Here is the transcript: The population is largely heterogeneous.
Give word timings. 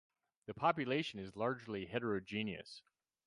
The 0.47 0.55
population 0.55 1.19
is 1.19 1.35
largely 1.35 1.85
heterogeneous. 1.85 2.81